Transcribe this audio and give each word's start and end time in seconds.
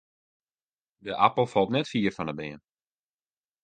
De 1.05 1.13
apel 1.27 1.47
falt 1.53 1.69
net 1.73 1.89
fier 1.93 2.11
fan 2.15 2.31
'e 2.31 2.35
beam. 2.39 2.59